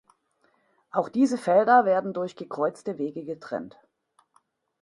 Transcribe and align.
Auch 0.89 1.09
diese 1.09 1.37
Felder 1.37 1.85
werden 1.85 2.11
durch 2.13 2.35
gekreuzte 2.35 2.97
Wege 2.97 3.23
getrennt. 3.23 3.77